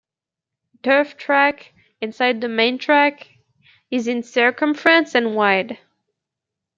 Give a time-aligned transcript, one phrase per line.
[0.73, 3.27] A turf track, inside the main track,
[3.91, 5.77] is in circumference and wide.